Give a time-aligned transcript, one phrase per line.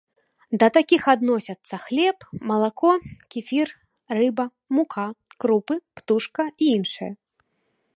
[0.61, 2.17] Да такіх адносяцца хлеб,
[2.53, 2.91] малако,
[3.35, 3.67] кефір,
[4.21, 4.45] рыба,
[4.79, 5.07] мука,
[5.45, 7.11] крупы, птушка і іншае.